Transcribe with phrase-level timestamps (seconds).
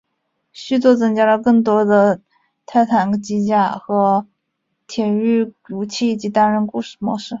[0.51, 2.21] 续作增加了更多的
[2.65, 4.25] 泰坦机甲和
[4.87, 7.29] 铁驭武器以及单人故事模式。